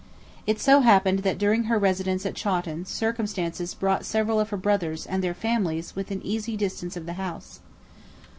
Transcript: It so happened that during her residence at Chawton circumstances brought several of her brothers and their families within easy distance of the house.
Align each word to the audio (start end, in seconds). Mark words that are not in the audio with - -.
It 0.47 0.59
so 0.59 0.79
happened 0.79 1.19
that 1.19 1.37
during 1.37 1.65
her 1.65 1.77
residence 1.77 2.25
at 2.25 2.33
Chawton 2.33 2.85
circumstances 2.85 3.75
brought 3.75 4.03
several 4.03 4.39
of 4.39 4.49
her 4.49 4.57
brothers 4.57 5.05
and 5.05 5.23
their 5.23 5.35
families 5.35 5.95
within 5.95 6.25
easy 6.25 6.57
distance 6.57 6.97
of 6.97 7.05
the 7.05 7.13
house. 7.21 7.59